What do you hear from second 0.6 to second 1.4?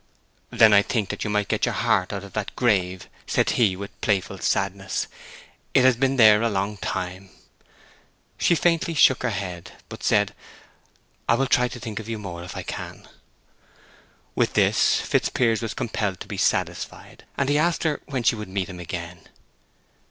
I think that you